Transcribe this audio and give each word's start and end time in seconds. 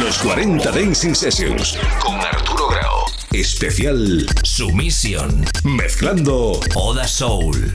Los 0.00 0.16
40 0.18 0.70
Dancing 0.70 1.14
Sessions 1.14 1.76
con 2.00 2.14
Arturo 2.14 2.68
Grau. 2.68 3.04
Especial 3.32 4.26
Sumisión. 4.42 5.44
Mezclando 5.64 6.60
Oda 6.74 7.06
Soul. 7.06 7.74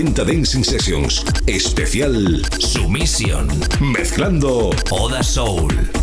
40 0.00 0.24
Dancing 0.24 0.64
Sessions. 0.64 1.22
Especial 1.46 2.40
Sumisión. 2.58 3.48
Mezclando 3.80 4.70
Oda 4.90 5.22
Soul. 5.22 5.99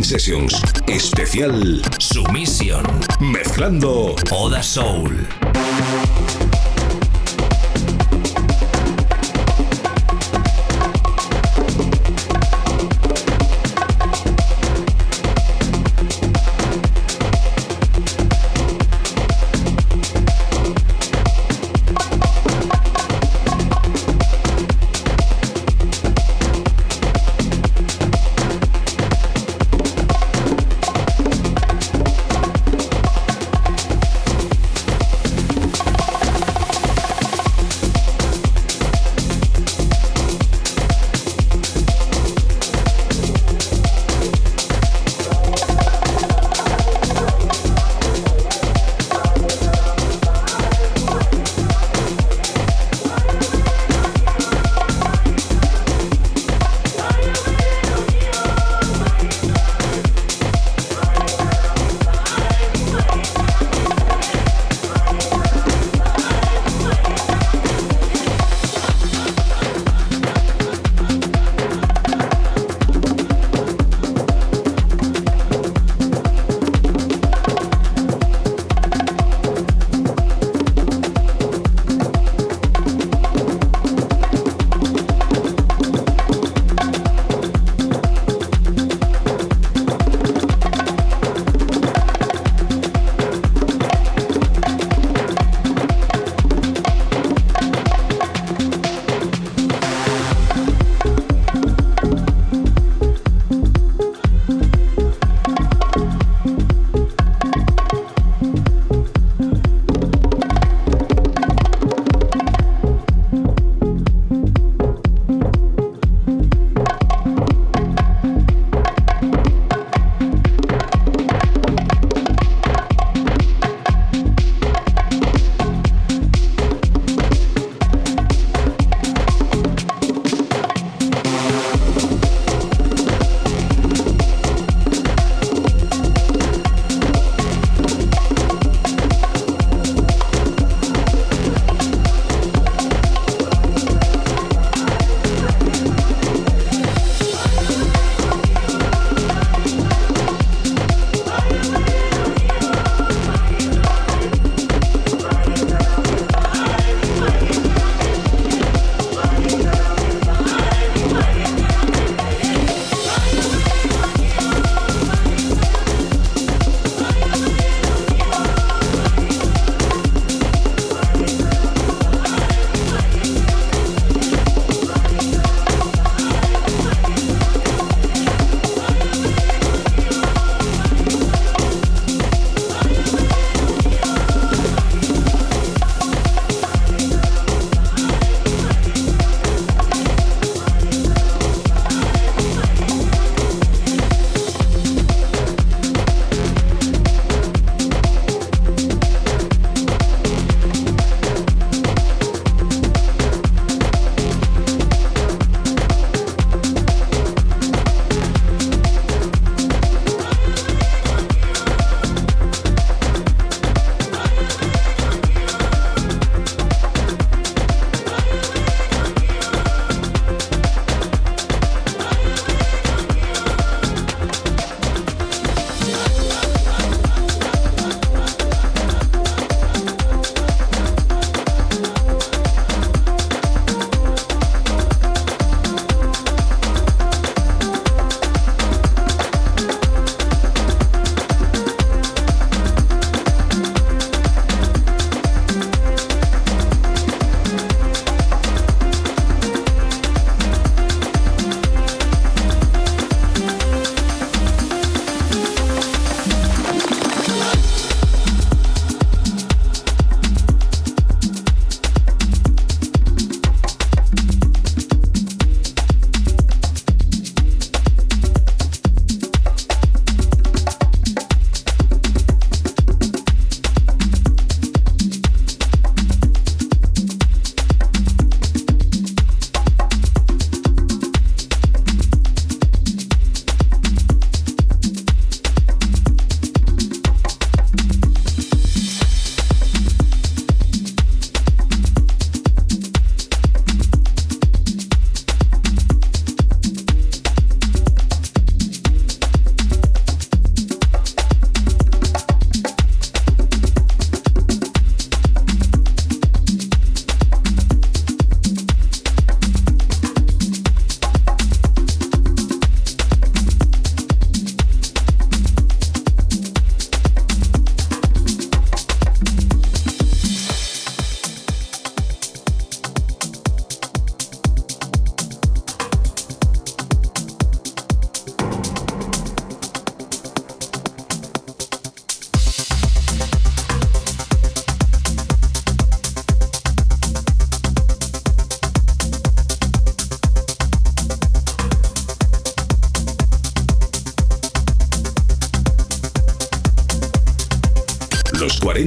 Sessions. 0.00 0.54
Especial 0.86 1.82
Sumisión. 1.98 2.82
Mezclando 3.20 4.16
Oda 4.30 4.62
Soul. 4.62 5.28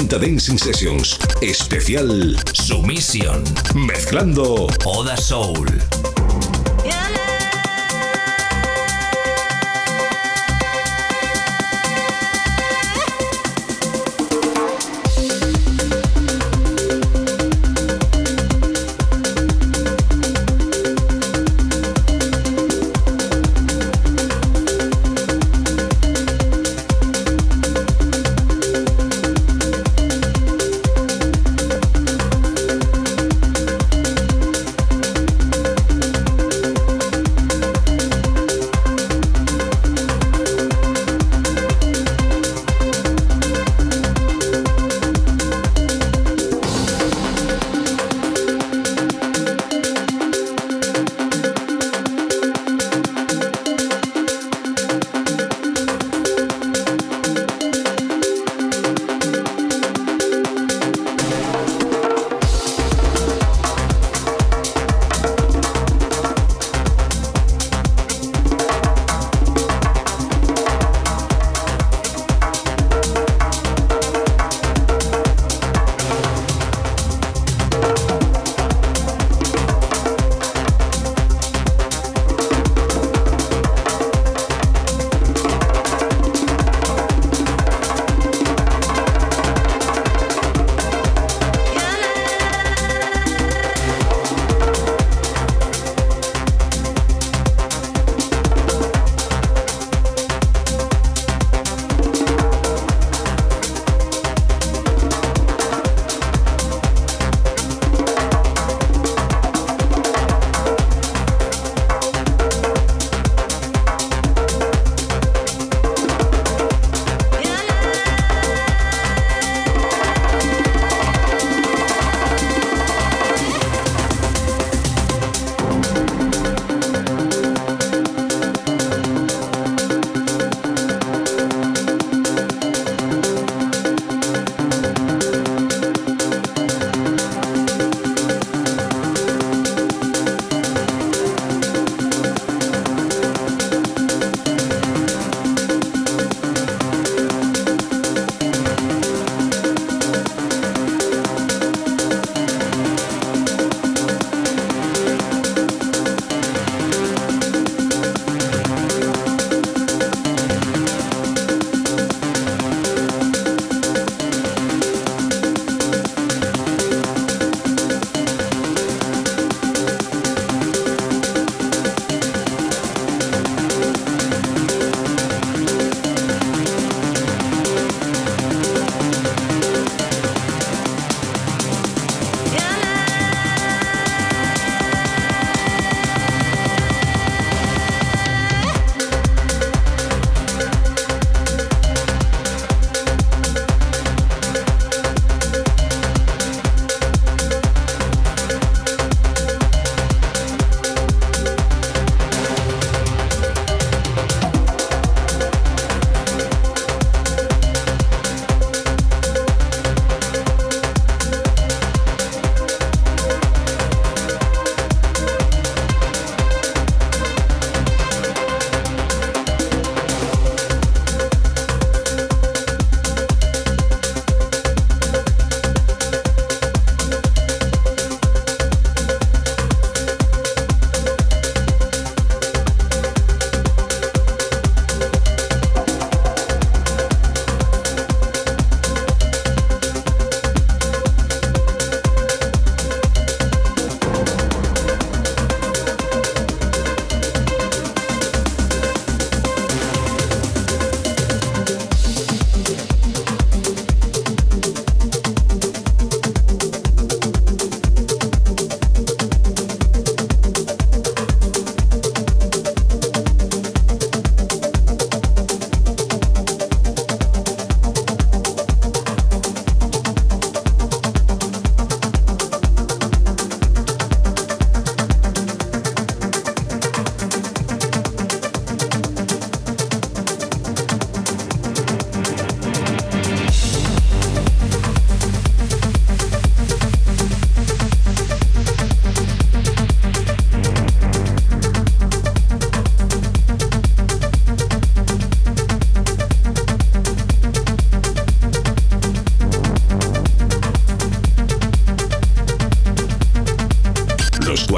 40 0.07 0.19
Dancing 0.19 0.57
Sessions. 0.57 1.17
Especial 1.41 2.35
Sumisión. 2.53 3.43
Mezclando 3.73 4.67
Oda 4.85 5.17
Soul. 5.17 5.65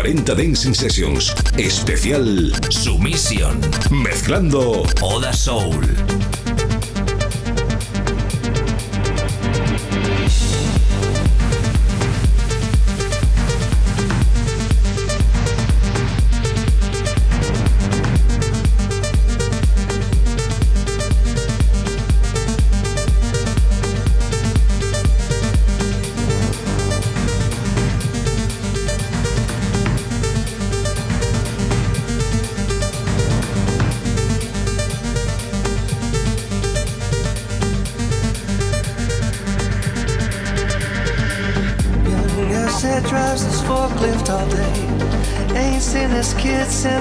40 0.08 0.36
Dancing 0.36 0.74
Sessions. 0.74 1.36
Especial 1.58 2.54
Sumisión. 2.70 3.60
Mezclando 3.92 4.84
Oda 5.02 5.34
Soul. 5.34 6.37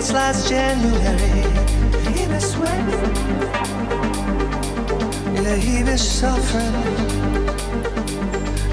Since 0.07 0.12
last 0.12 0.49
January. 0.49 1.42
He 2.12 2.27
been 2.27 2.40
sweating, 2.40 3.14
yeah, 5.35 5.57
he 5.57 5.83
been 5.83 5.99
suffering. 5.99 6.75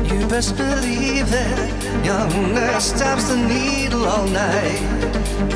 You 0.09 0.27
best 0.27 0.55
believe 0.57 1.29
that 1.29 2.05
young 2.05 2.53
nurse 2.53 2.91
taps 2.91 3.29
the 3.29 3.37
needle 3.37 4.05
all 4.05 4.27
night. 4.27 4.79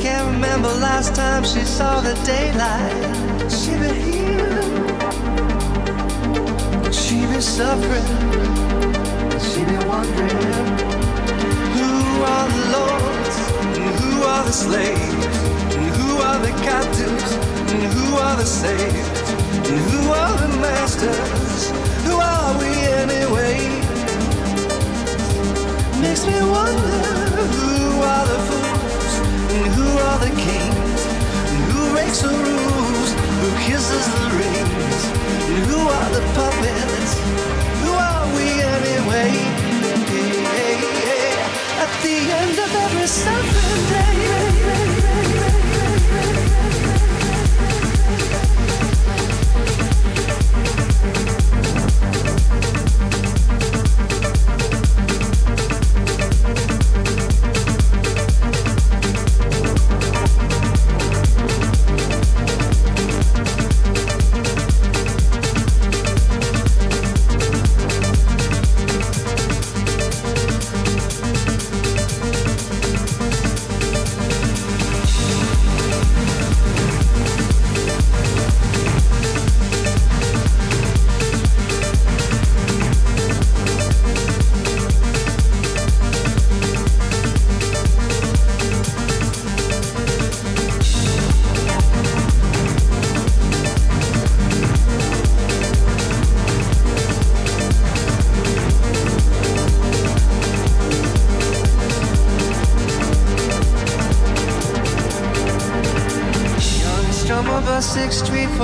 Can't 0.02 0.34
remember 0.34 0.70
last 0.70 1.16
time 1.16 1.44
she 1.44 1.62
saw 1.62 2.02
the 2.02 2.16
daylight. 2.26 3.52
She 3.52 3.72
been 3.82 3.96
healing, 4.08 4.74
she 6.92 7.26
been 7.32 7.42
suffering, 7.42 8.08
she 9.50 9.64
been 9.66 9.88
wondering 9.88 10.78
who 11.78 11.92
are 12.34 12.48
the 12.56 12.64
lords 12.76 13.36
and 13.78 13.94
who 14.00 14.24
are 14.24 14.44
the 14.44 14.52
slaves 14.52 15.07
are 16.38 16.46
the 16.46 16.62
captives 16.62 17.34
and 17.74 17.84
who 17.94 18.16
are 18.16 18.36
the 18.36 18.46
saved 18.46 19.18
and 19.70 19.80
who 19.90 20.12
are 20.12 20.38
the 20.38 20.50
masters? 20.62 21.72
Who 22.06 22.16
are 22.18 22.52
we 22.62 22.70
anyway? 23.02 23.58
Makes 26.00 26.26
me 26.28 26.38
wonder 26.56 27.00
who 27.58 28.02
are 28.14 28.26
the 28.34 28.40
fools 28.50 29.14
and 29.56 29.66
who 29.78 29.90
are 30.08 30.20
the 30.26 30.34
kings 30.46 31.02
and 31.52 31.62
who 31.72 31.82
breaks 31.94 32.22
the 32.22 32.30
rules? 32.30 33.10
Who 33.42 33.50
kisses 33.66 34.06
the 34.18 34.28
rings 34.42 35.02
and 35.50 35.58
who 35.70 35.80
are 35.98 36.10
the 36.18 36.24
puppets? 36.38 37.12
Who 37.84 37.92
are 38.12 38.26
we 38.38 38.48
anyway? 38.78 39.32
At 41.84 41.94
the 42.04 42.18
end 42.42 42.56
of 42.66 42.70
every 42.86 43.08
suffering 43.08 43.84
day 43.90 44.97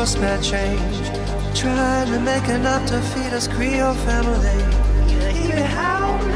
for 0.05 0.37
change. 0.41 0.97
Trying 1.55 2.11
to 2.11 2.19
make 2.19 2.49
enough 2.49 2.85
to 2.87 2.99
feed 2.99 3.31
us 3.31 3.47
Creole 3.47 3.93
family. 3.93 4.59
Yeah, 5.07 5.29
he 5.29 5.47
be 5.47 5.61
howling. 5.61 6.31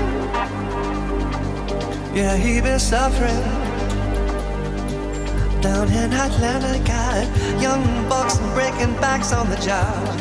Yeah, 2.16 2.38
he 2.38 2.62
be 2.62 2.80
suffering. 2.80 3.44
Down 5.60 5.92
in 5.92 6.14
Atlanta, 6.14 6.80
young 7.62 7.84
bucks 8.08 8.38
breaking 8.56 8.96
backs 9.02 9.34
on 9.34 9.50
the 9.50 9.58
job. 9.58 10.18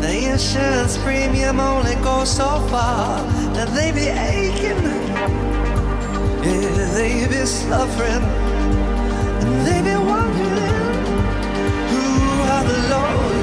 The 0.00 0.32
insurance 0.32 0.96
premium 0.96 1.60
only 1.60 1.96
goes 1.96 2.34
so 2.34 2.58
far 2.70 3.20
that 3.52 3.68
they 3.76 3.92
be 3.92 4.08
aching. 4.08 4.82
Yeah, 6.42 6.92
they 6.94 7.26
be 7.28 7.44
suffering. 7.44 8.24
They 9.66 9.82
be 9.82 9.91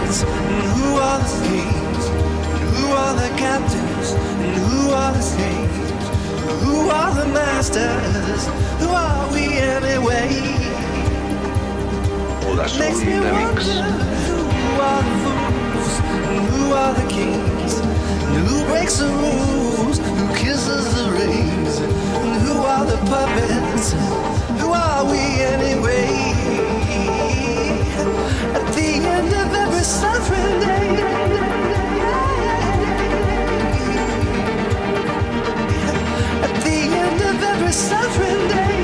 lords, 0.10 0.24
and 0.24 0.64
who 0.74 0.98
are 0.98 1.20
the 1.20 1.48
kings, 1.48 2.06
and 2.08 2.70
who 2.76 2.88
are 2.92 3.14
the 3.16 3.30
captains, 3.38 4.12
and 4.14 4.56
who 4.56 4.92
are 4.92 5.14
the 5.14 5.22
slaves, 5.22 6.10
who 6.64 6.90
are 6.90 7.14
the 7.16 7.26
masters, 7.28 8.48
who 8.80 8.90
are 8.90 9.32
we 9.34 9.58
anyway? 9.58 10.56
Makes 12.78 13.02
me 13.04 13.20
wonder 13.20 13.84
who 14.28 14.82
are 14.82 15.04
the 15.04 15.16
fools, 15.24 16.00
and 16.04 16.48
who 16.50 16.74
are 16.74 16.94
the 16.94 17.08
kings, 17.10 17.74
and 17.80 18.48
who 18.48 18.66
breaks 18.66 18.98
the 18.98 19.08
rules, 19.08 19.98
who 19.98 20.28
kisses 20.36 20.94
the 20.96 21.12
rings, 21.12 21.80
and 21.80 22.42
who 22.42 22.54
are 22.60 22.86
the 22.86 22.98
puppets, 23.08 23.94
who 24.62 24.72
are 24.72 25.06
we 25.06 25.20
anyway? 25.20 26.29
Every 37.60 37.72
suffering 37.72 38.48
day. 38.50 38.79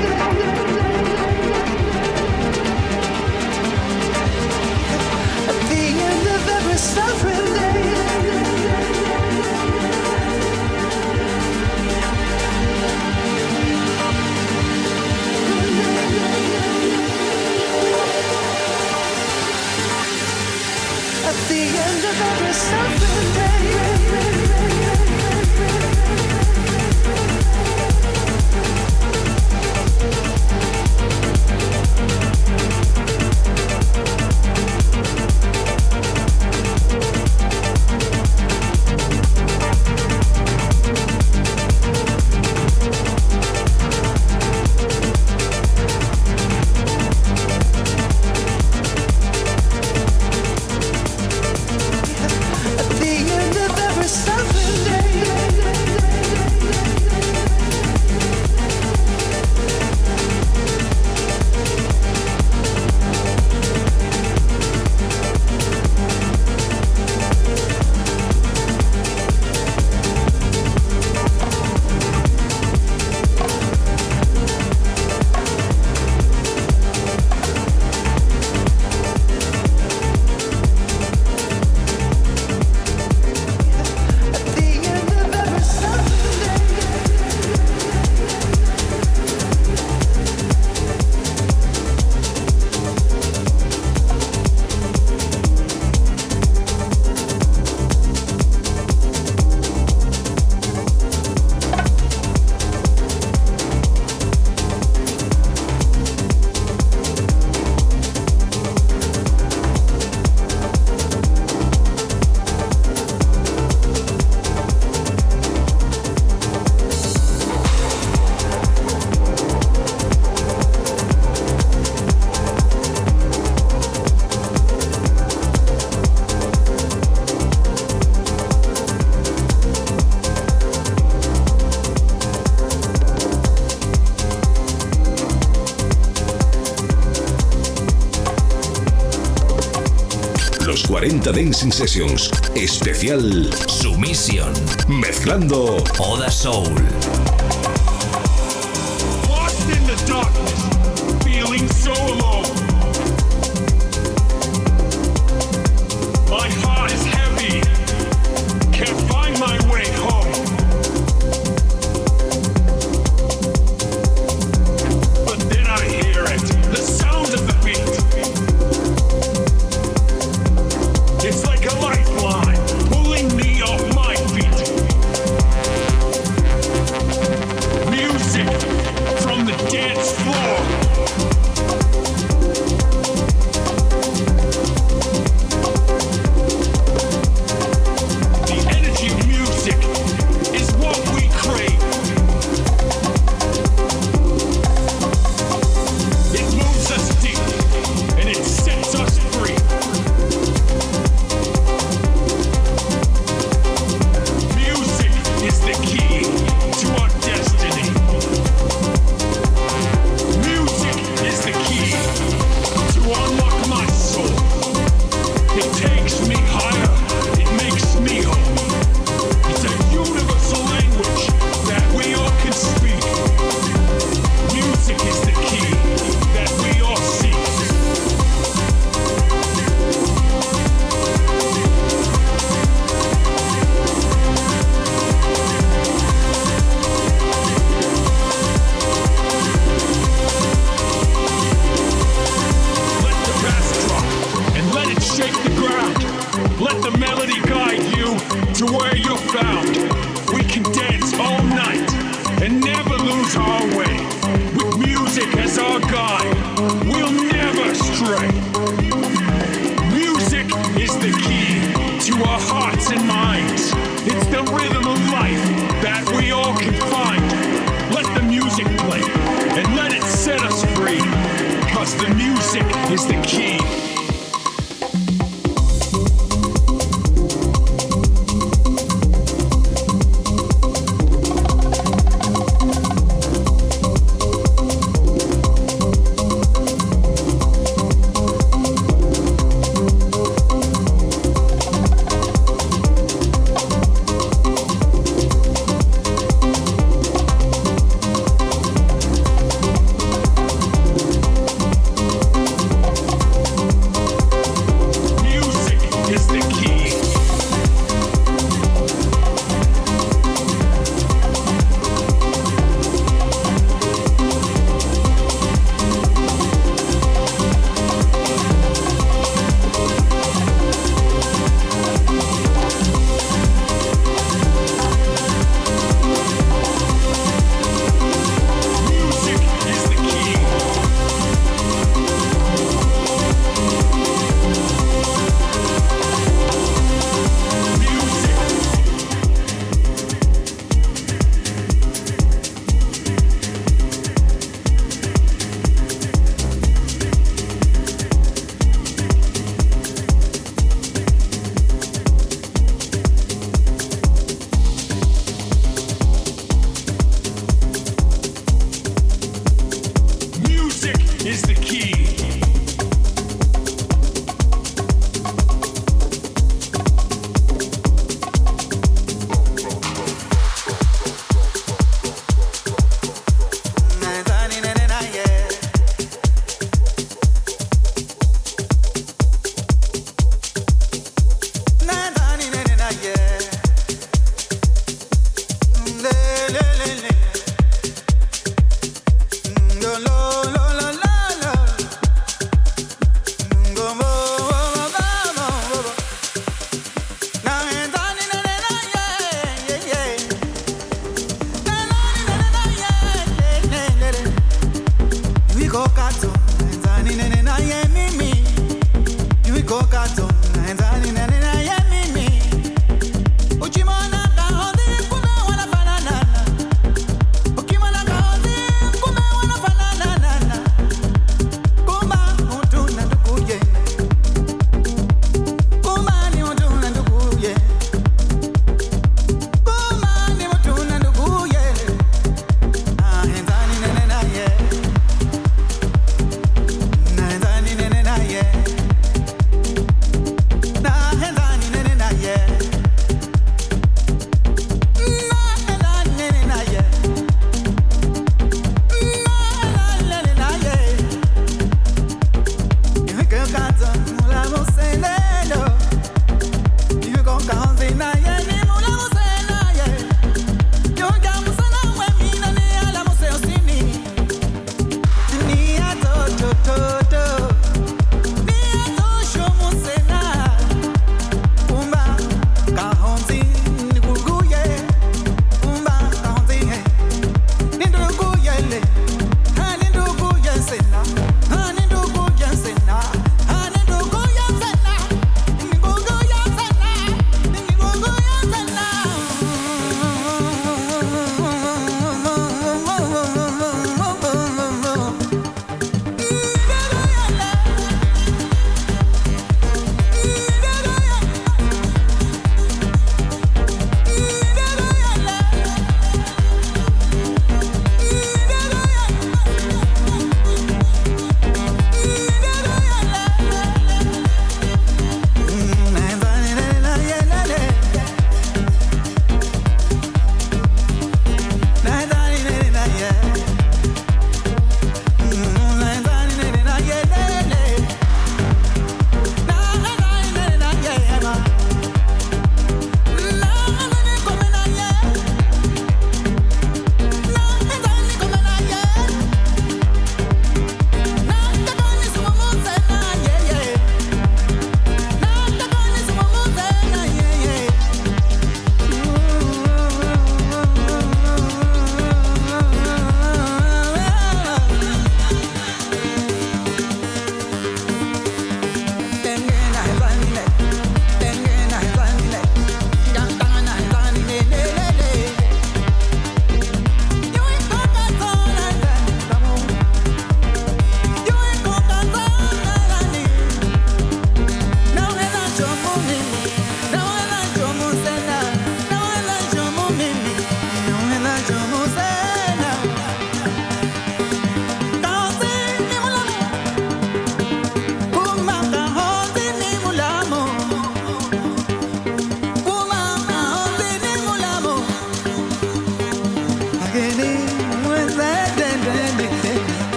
40 141.26 141.32
Dancing 141.32 141.72
Sessions. 141.72 142.30
Especial 142.54 143.50
Sumisión. 143.66 144.52
Mezclando 144.88 145.82
Oda 145.98 146.30
Soul. 146.30 147.25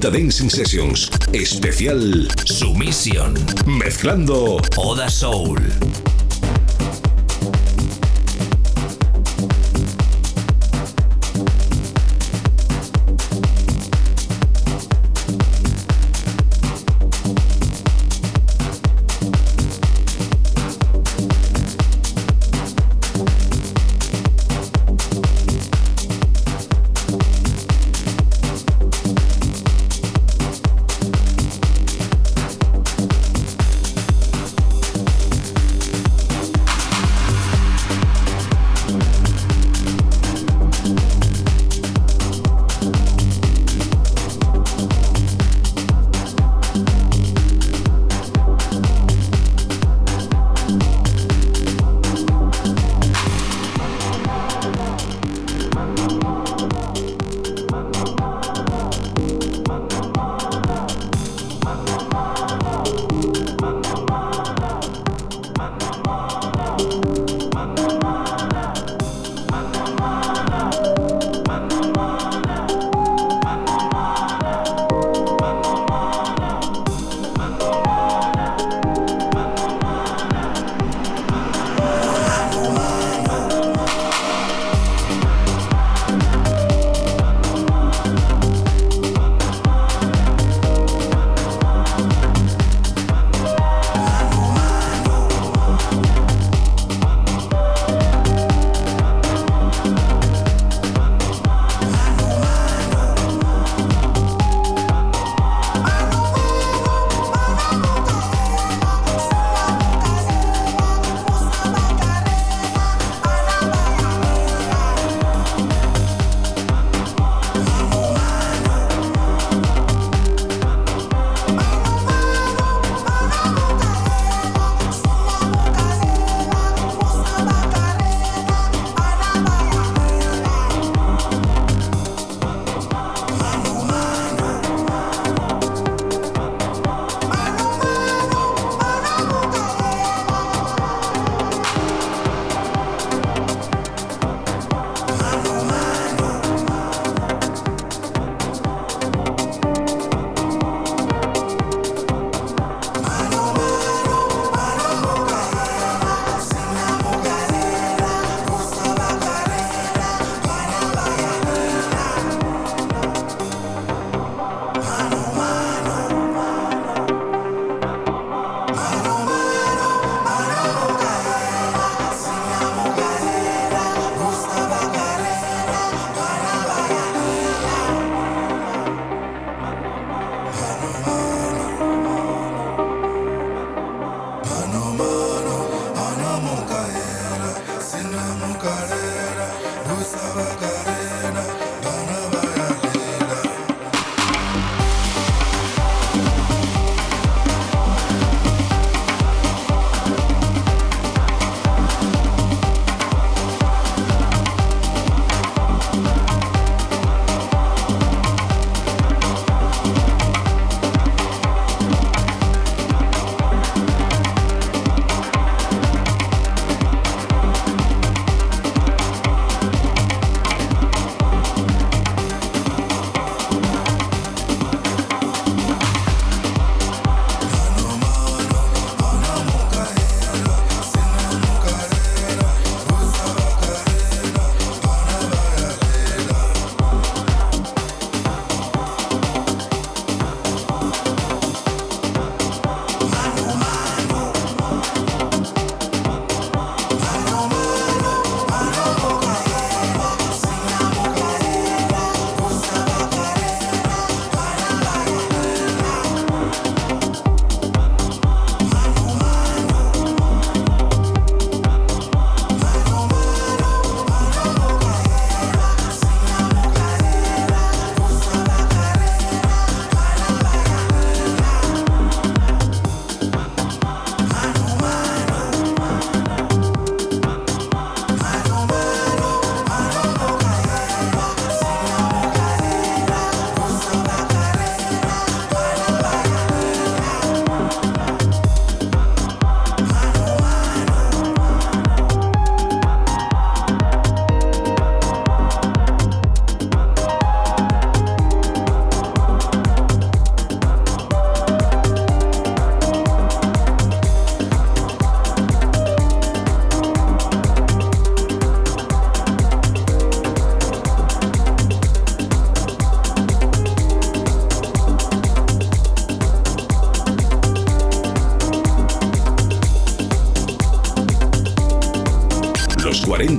40 0.00 0.10
Dancing 0.10 0.48
Sessions. 0.48 1.10
Especial 1.32 2.26
Sumisión. 2.44 3.34
Mezclando 3.66 4.56
Oda 4.76 5.10
Soul. 5.10 6.09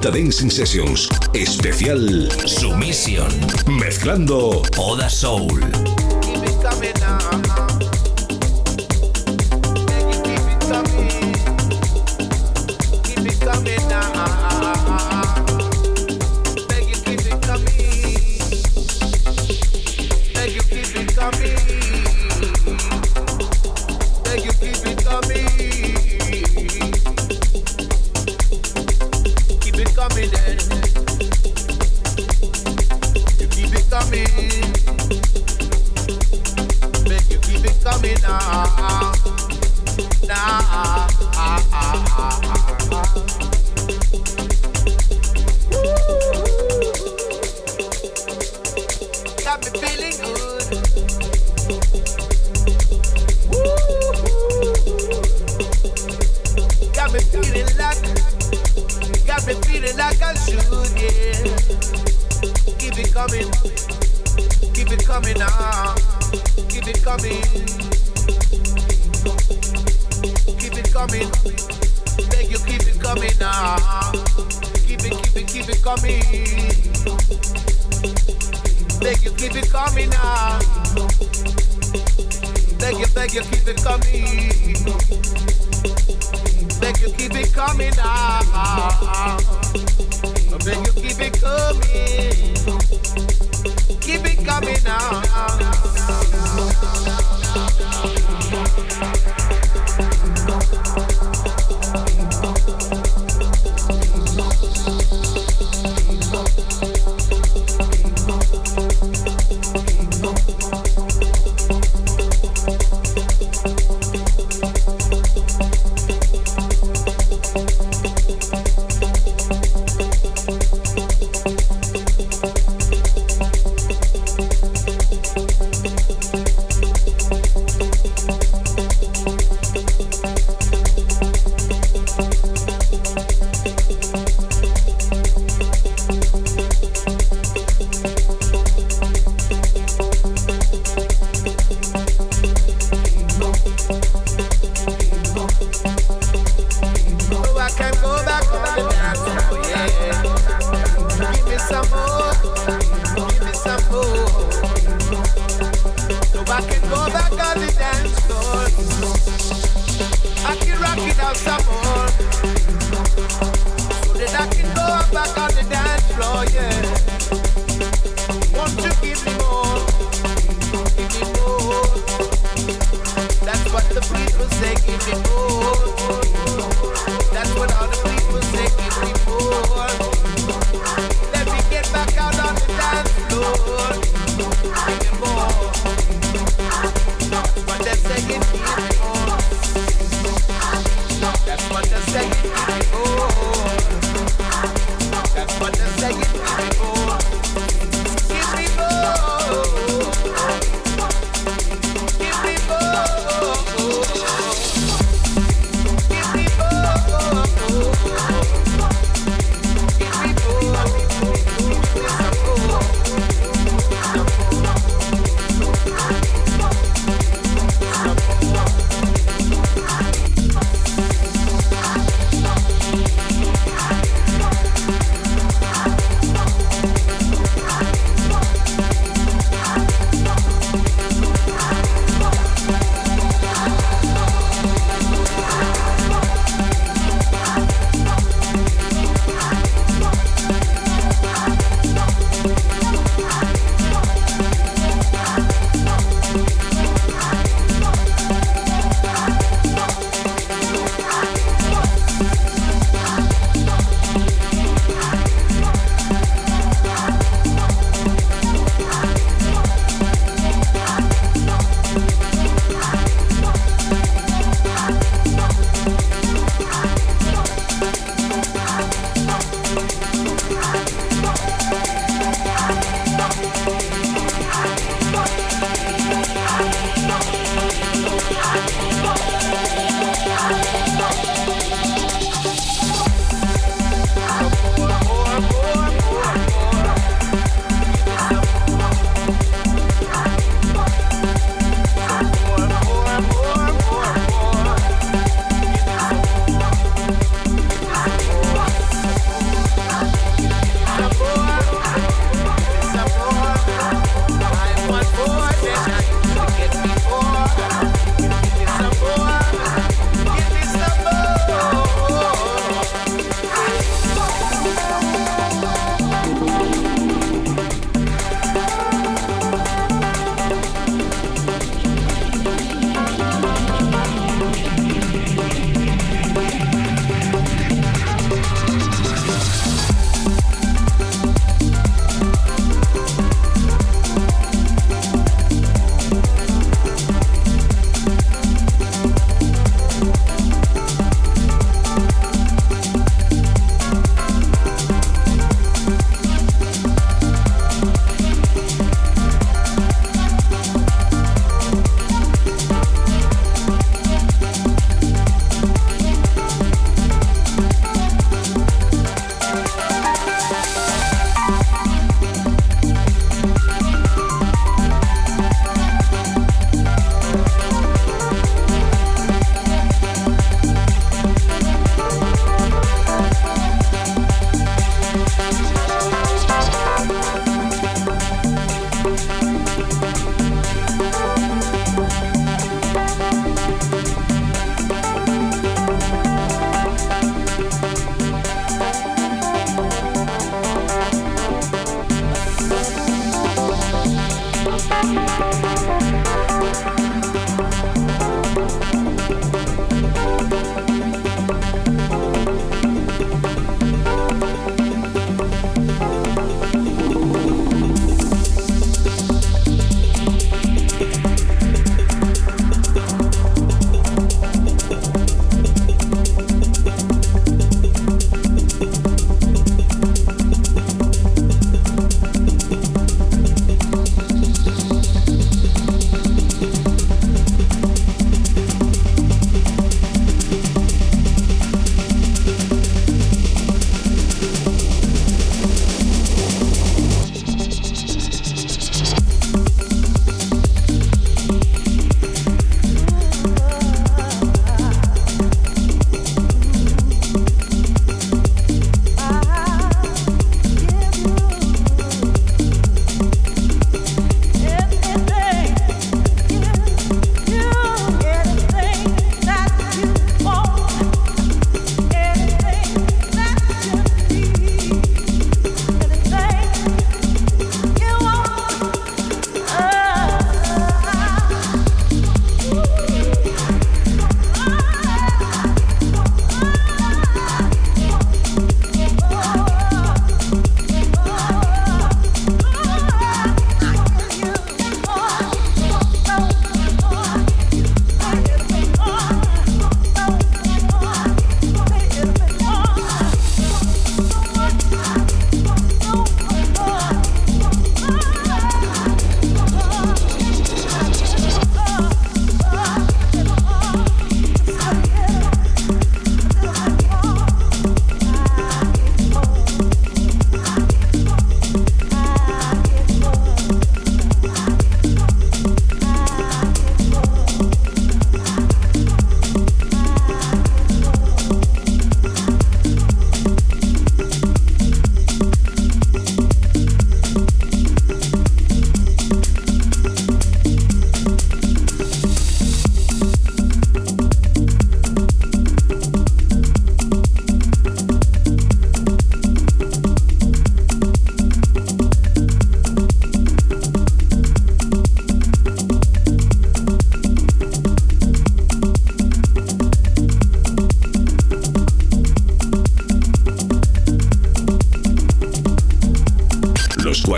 40 0.01 0.11
Dancing 0.11 0.49
Sessions. 0.49 1.09
Especial 1.33 2.27
Sumisión. 2.47 3.29
Mezclando 3.67 4.63
Oda 4.77 5.09
Soul. 5.09 5.90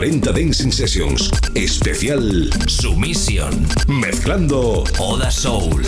40 0.04 0.34
Dancing 0.34 0.70
Sessions. 0.70 1.32
Especial 1.56 2.50
Sumisión. 2.68 3.66
Mezclando 3.88 4.84
Oda 5.00 5.32
Soul. 5.32 5.82